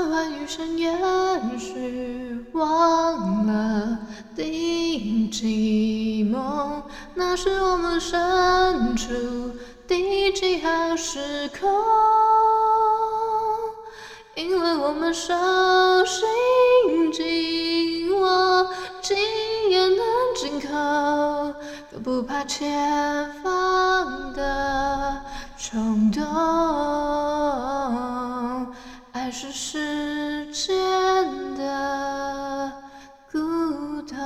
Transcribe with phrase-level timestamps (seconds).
[0.00, 0.90] 交换余生，也
[1.58, 3.98] 许忘了
[4.34, 6.82] 第几梦，
[7.12, 9.12] 那是我们身处
[9.86, 11.68] 第几号时空，
[14.36, 15.34] 因为我们手
[16.06, 18.66] 心紧握，
[19.02, 19.18] 紧
[19.68, 19.98] 也能
[20.34, 21.52] 紧扣，
[21.92, 25.20] 都不怕前方的
[25.58, 26.24] 冲动。
[29.32, 30.74] 是时间
[31.54, 32.82] 的
[33.30, 33.38] 孤
[34.02, 34.16] 独。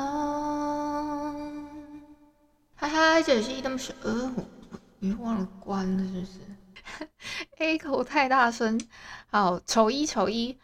[2.74, 3.92] 嗨嗨，这里是依依恋不舍。
[4.02, 4.44] 呃，我
[5.02, 7.08] 我忘了关了，是不是？
[7.62, 8.80] A 口太大声。
[9.30, 10.58] 好，丑一丑一。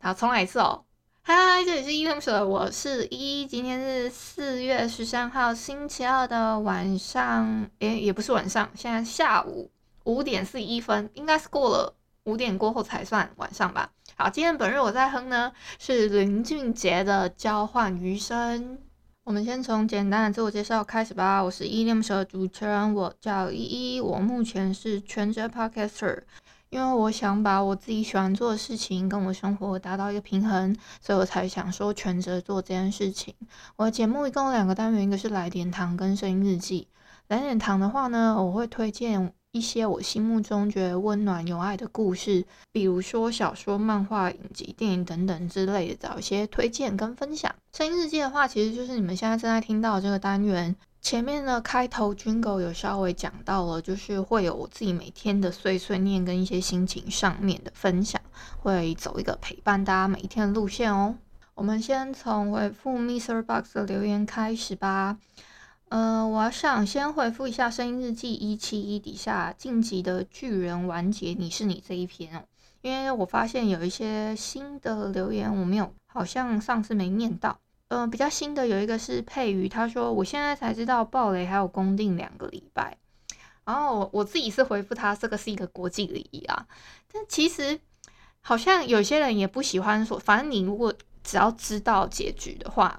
[0.00, 0.84] 好，重来一次哦。
[1.22, 3.44] 嗨嗨，这里是依依恋不舍，我是一。
[3.48, 9.72] 今天是四月十三号星期二的晚上，诶，也不是晚上，现在下午
[10.04, 11.96] 五点四一分，应该是过了。
[12.24, 13.90] 五点过后才算晚上吧。
[14.16, 18.76] 好，今天本日我在哼呢，是林俊杰的《交换余生》。
[19.24, 21.42] 我们先从简单的自我介绍开始吧。
[21.42, 24.00] 我是依依恋不舍的主持人，我叫依依。
[24.00, 26.22] 我目前是全职 Podcaster，
[26.70, 33.34] 因为我想把我自己喜欢做的事情跟我生活达到一个平衡，所以我才想说全职做这件事情。
[33.76, 36.86] 我的节目一共有两个单元，一个是来点糖跟声音日记。
[37.28, 39.34] 来点糖的话呢，我会推荐。
[39.52, 47.54] 一些我心目中觉得温暖有爱的故事，比如说小说、漫画、影集、电影等等之类的，找一些推荐跟分享。
[47.76, 50.74] 声音日记的话，其实就是你们现在正在听到这个单元。
[51.02, 58.18] 前面的开头 Jingle 有稍微讲到了，就是会有我自己每天的碎碎念跟一些心情上面的分享，
[58.62, 61.14] 会走一个陪伴大家每一天的路线哦。
[61.54, 63.42] 我们先从回复 Mr.
[63.42, 65.18] Box 的留言开始吧。
[65.92, 72.42] 呃，我想先回复一下《声音日记》一七一底下《晋级的巨人》完结，你是你这一篇哦，
[72.80, 77.58] 因为我发现有一些新的留言我没有，好像上次没念到。
[77.88, 82.96] 呃，比较新的有一个是佩瑜，他说我现在才知道暴雷还有公定两个礼拜，
[83.66, 86.66] 然后我我自己是回复他这个是一个国际礼仪啊，
[87.12, 87.78] 但其实
[88.40, 92.98] 好像有些人也不喜欢说，反正你如果只要知道结局的话。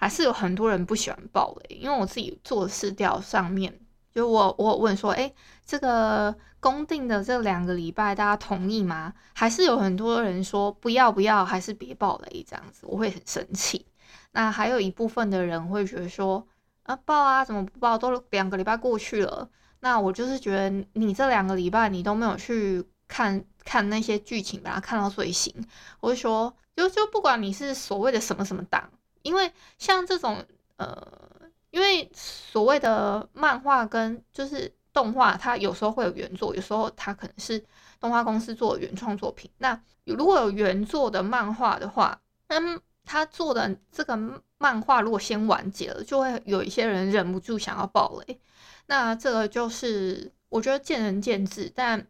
[0.00, 3.78] 还是有很多人不喜欢暴雷，因为我自己做事调上面，
[4.10, 5.30] 就我我问说，哎，
[5.66, 9.12] 这个公定的这两个礼拜大家同意吗？
[9.34, 13.84] 还是有很多人说不要不要，还是别暴雷这样子，我会很生气。
[14.32, 16.46] 那还有一部分的人会觉得说，
[16.84, 17.98] 啊爆啊，怎么不爆？
[17.98, 19.50] 都两个礼拜过去了，
[19.80, 25.54] 那我就是觉得你这两个礼拜你都没有去看看那些剧情，把它看到最新。
[26.00, 28.90] 我就说，就就不管你是所谓的什么什么党。
[29.22, 30.44] 因为像这种
[30.76, 31.06] 呃，
[31.70, 37.64] 因为所谓的漫画跟就是动画，它有时候会有原作，有时候它可能是
[38.00, 39.50] 动画公司做的原创作品。
[39.58, 44.16] 那如果有原作的漫画的话，那他做的这个
[44.58, 48.40] 漫画如果先完结了，就会有一些人忍不住想要爆雷。
[48.86, 51.70] 那这个就是我觉得见仁见智。
[51.74, 52.06] 但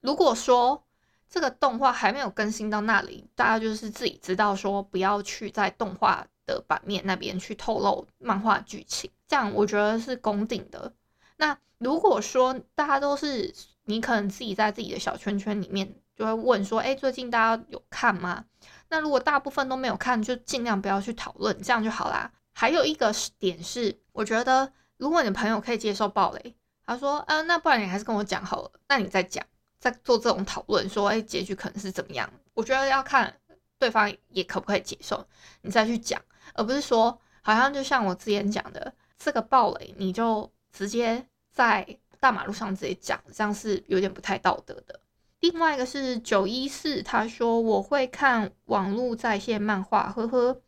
[0.00, 0.82] 如果说
[1.30, 10.92] 这个动画还没有更新到那里，大家就是自己知道说不要去在动画的版面那边去透露漫画剧情，这样我觉得是公定的。
[11.36, 18.44] 那如果说大家都是你可能自己在自己的小圈圈里面就会问说，哎，最近大家有看吗？
[18.88, 22.30] 那如果大部分都没有看，就尽量不要去讨论，这样就好啦。
[22.52, 29.44] 还有一个点是，我觉得如果你的朋友可以接受暴雷，他说，嗯，那不然你还是跟我讲好了，那你再讲，
[29.78, 32.28] 在做这种讨论，说，哎，结局可能是怎么样？
[32.54, 33.32] 我觉得要看
[33.78, 35.26] 对方也可不可以接受，
[35.62, 36.20] 你再去讲。
[36.54, 41.86] 而不是说，好像就像我之前讲的，这个暴雷你就直接在
[42.18, 45.00] 大马路上直接讲，这样是有点不太道德的。
[45.40, 50.60] 另外一个是九一四，他说我会看网络在线漫画，呵呵，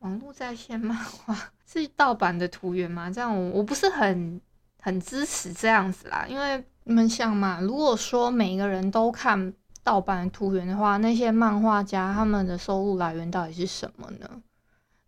[0.00, 3.10] 网络在线漫画是盗版的图源吗？
[3.10, 4.38] 这样我我不是很
[4.80, 14.42] 很支持这样子啦，因为你们想嘛，如果说每个人都看盗版图源的话，那些漫画家他们的收入来源到底是什么呢？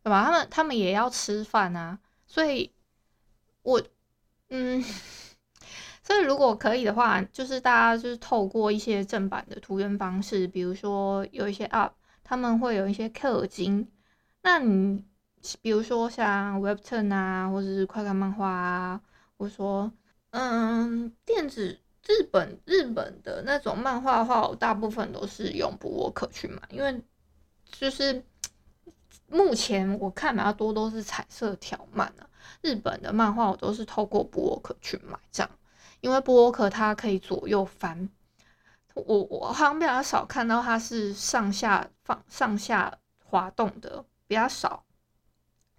[0.03, 0.25] 对吧？
[0.25, 2.71] 他们他们也要吃饭啊，所以
[3.63, 3.83] 我，
[4.51, 4.83] 嗯，
[6.03, 11.91] 所以如果可以的话，就是大家就是透过一些正版的图源方式，比如说有一些 UP，
[12.23, 13.91] 他们会有一些氪金。
[14.43, 15.03] 那你
[15.63, 19.01] 比如说像 Webtoon 啊，或者是快看漫画啊，
[19.39, 19.91] 或者说
[20.37, 27.01] 嗯电子日本日本的那种漫画的话，我大部分都是用 Book 去买，因为
[27.71, 28.25] 就是
[29.29, 32.29] 目前我看比较多都是彩色条漫啊。
[32.63, 35.51] 日本的漫画我都是透过 Book 去买这样。
[36.01, 38.11] 因为 Book 它可以左右翻，
[38.95, 44.85] 我我好像比较少看到它是上下放上下滑动的，比较少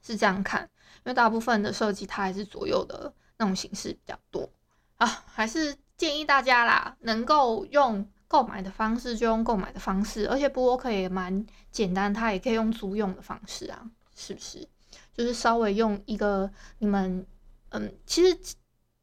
[0.01, 0.61] 是这样看，
[0.99, 4.49] 因为大部分的设计它还是左右的那种形式比较多
[4.97, 14.67] 啊，还是建议大家啦，能够用购买的方式就用购买的方式，而且 Book 也蛮简单，它也可以用租用的方式啊，是不是？
[15.13, 17.25] 就是稍微用一个你们
[17.69, 18.37] 嗯，其实。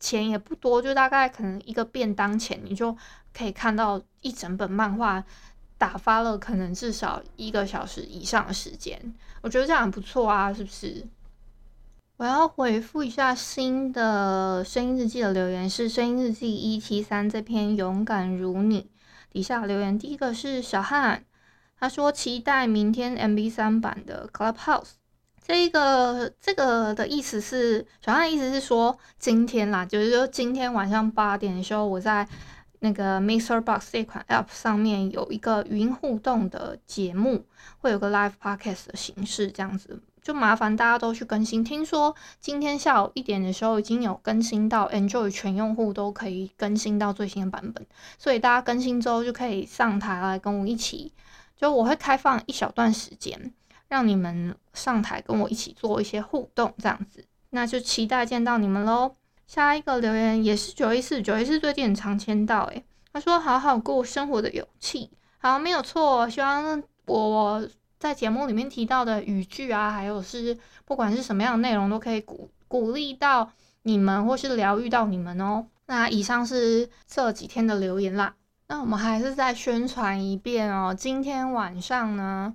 [0.03, 2.93] 钱也不多，就大概可能一个便当钱，你就
[3.33, 5.25] 可以看到一整本漫画，
[5.79, 9.01] 打发了可能至少一个小时以上的时间。
[9.43, 11.07] 我觉得这样很不错啊，是不是？
[12.23, 18.89] 我要回复一下新的声音日记的留言，是声音日记一七三这篇勇敢如你
[19.33, 21.25] 底下留言，第一个是小汉，
[21.81, 24.91] 他说期待明天 MB 三版的 Clubhouse。
[25.43, 32.29] 这一个这个的意思是，小汉的意思是说，今天啦，就是说今天晚上八点的时候，我在
[32.79, 37.47] 那个 MixerBox 这款 App 上面有一个语音互动的节目，
[37.81, 41.63] 会有个 Live Podcast 的形式，这样子就麻烦大家都去更新。
[41.65, 47.87] 听说今天下午一点的时候已经有更新到 Android 全用户都可以更新到最新的版本，
[48.19, 51.13] 所以大家更新之后就可以上台来跟我一起，
[51.57, 53.53] 就我会开放一小段时间。
[53.89, 59.17] 让你们上台跟我一起做一些互动，这样子，那就期待见到你们喽。
[59.47, 62.83] 下一个留言也是九一四，九一四最近很常签到，诶，
[63.13, 66.27] 他说好好过生活的勇气，好，没有错。
[66.31, 67.69] 希望我
[68.03, 73.53] 在节目里面提到的语句啊，还有是不管是什么样的内容，都可以鼓鼓励到
[73.83, 75.69] 你们，或是疗愈到你们哦。
[75.87, 78.35] 那以上是这几天的留言啦。
[78.67, 82.53] 那我们还是再宣传一遍哦，今天晚上呢。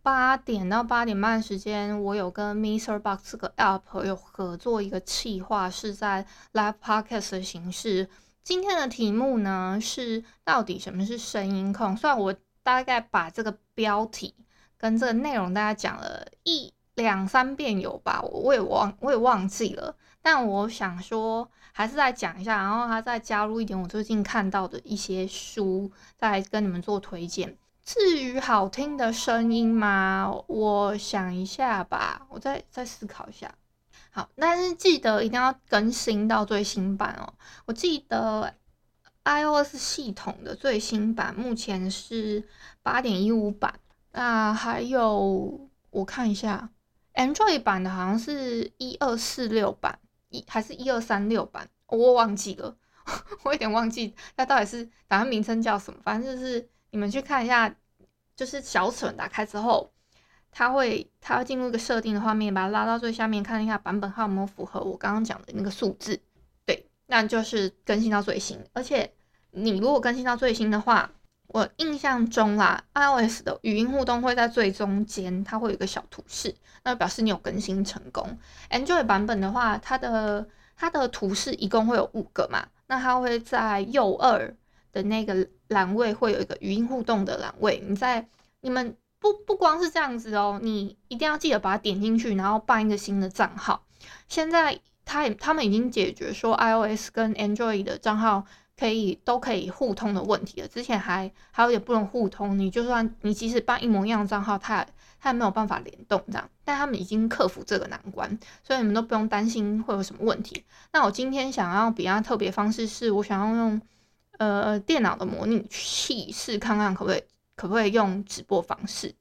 [0.00, 8.08] 八点到八点半时间，我有跟 MixerBox 这个 App 有合作一个企划，是在 Live Podcast 的形式。
[8.44, 11.96] 今天的题目呢是到底什么是声音控？
[11.96, 12.32] 虽然我
[12.62, 14.34] 大概把这个标题
[14.84, 19.96] 跟这个内容大家讲了一两三遍有吧，我也忘我也忘记了。
[20.20, 27.56] 但我想说，还是再讲一下，然后他再加入一点我最近看到的一些书，再跟你们做推荐。
[27.82, 30.30] 至于好听的声音吗？
[30.48, 33.54] 我想一下吧，我再再思考一下。
[34.10, 37.32] 好，但是记得一定要更新到最新版哦。
[37.64, 38.52] 我记得
[39.24, 42.46] iOS 系统的最新版目前是
[42.82, 43.80] 八点一五版，
[44.14, 46.70] 那还有我看一下
[47.14, 49.98] ，Android 版的好像是一二四六版，
[50.30, 52.76] 一还是一二三六版，我忘记了，
[53.44, 56.68] 我有点忘记它到底是打算名称叫什么，反正就是。
[56.94, 57.74] 你们去看一下，
[58.36, 59.92] 就是小齿轮打开之后，
[60.52, 66.20] 它会它会进入一个设定的画面，把它拉到最下面，看一下版本号有没有符合我刚刚讲的那个数字。
[66.64, 68.64] 对，那就是更新到最新。
[68.74, 69.12] 而且
[69.50, 71.10] 你如果更新到最新的话，
[71.48, 78.36] 我印象中啦，iOS 的语音互动会在最中间，它会有一个小图示，那表示你有更新成功。
[78.70, 84.56] Android 版本的话，它的它的图示一共会有五个嘛，那它会在右二
[84.92, 88.26] 的那个栏位会有一个语音互动的栏位，你在
[88.60, 93.84] 你们不不光是这样子哦，你一定要记得把它点进去，然后办一个新的账号。
[94.28, 98.44] 现在他他们已经解决说 iOS 跟 Android 的账号
[98.78, 104.86] 可以都可以互通的问题了，之前还还有点不能互通，你就算你即使办一模一样的账号，它
[105.20, 106.50] 它也没有办法联动这样。
[106.64, 110.64] 但他们已经克服这个难关，所以你们都不用担心会有什么问题。
[110.92, 113.80] 那我今天想要比较特别方式是，我想要用。
[114.36, 117.22] 呃，电脑的模拟器试看看可不可以，
[117.54, 119.14] 可不可以用直播方式？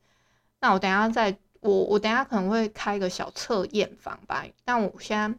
[0.60, 4.43] 那我等下再，我我等下可能会开一个小测验房吧。
[4.65, 5.38] 但我先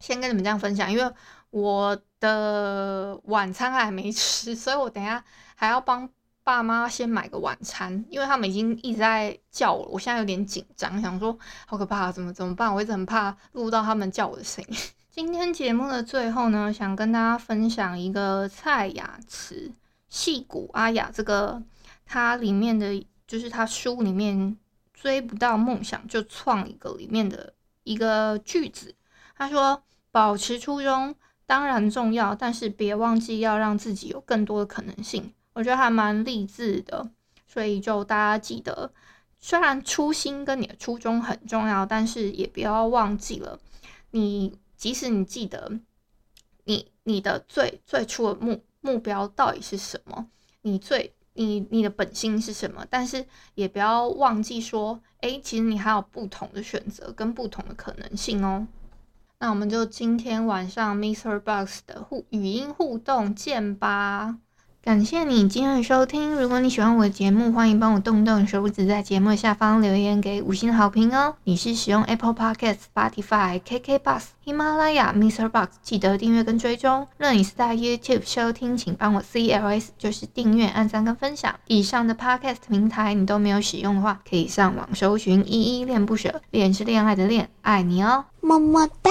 [0.00, 1.14] 先跟你们这样分享，因为
[1.54, 6.08] 我的晚餐还没吃，所以我等一下还要帮
[6.42, 12.74] 爸妈先买个晚餐，因为他们已经一直在叫我，我现在有点紧张，想说好可怕，怎么怎么办？
[12.74, 14.76] 我一直很怕录到他们叫我的声音。
[15.12, 19.70] 今天节目的最后呢，想跟大家分享一个蔡雅慈
[20.08, 21.62] 戏骨阿雅这个，
[22.04, 24.56] 它里面的就是他书里面
[24.92, 28.96] 追不到梦想就创一个里面的一个句子。
[29.36, 31.14] 他说：“保持初衷，
[31.46, 35.32] 当然重要，但是别忘记要让自己有更多的可能性。
[35.52, 37.08] 我觉得还蛮励志的，
[37.46, 38.92] 所以就大家记得，
[39.38, 43.58] 虽然初心跟你的初衷很重要，但是也不要忘记了，
[44.10, 45.78] 你即使你记得
[46.64, 50.26] 你你的最最初的目目标到底是什么，
[50.62, 53.24] 你最你你的本心是什么，但是
[53.54, 58.66] 也不要忘记说，诶，其实你还有不同的选择跟不同的可能性哦。
[59.44, 64.36] 那我们就今天晚上 MixerBox 的互语音互动见吧。
[64.82, 66.34] 感谢你今天的收听。
[66.34, 71.36] 如果你喜欢我的节目，欢迎帮我动动手指，在节目下方留言给五星好评哦。
[71.44, 77.06] 你是使用 Apple Podcasts、Spotify、KKBox、喜马拉雅、MixerBox，记得订阅跟追踪。
[77.18, 81.54] 若你是在 YouTube 收听，请帮我 CLS，就是订阅、按赞跟分享。
[81.66, 89.10] 以上的 Podcast 平台你都没有使用的话，可以上网搜寻“依依恋不舍”，恋是恋爱的恋，爱你哦，么么哒。